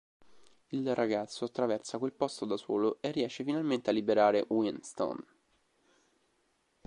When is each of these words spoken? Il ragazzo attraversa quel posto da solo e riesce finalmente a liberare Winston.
Il 0.69 0.95
ragazzo 0.95 1.45
attraversa 1.45 1.99
quel 1.99 2.11
posto 2.13 2.45
da 2.45 2.57
solo 2.57 2.97
e 3.01 3.11
riesce 3.11 3.43
finalmente 3.43 3.91
a 3.91 3.93
liberare 3.93 4.43
Winston. 4.47 5.23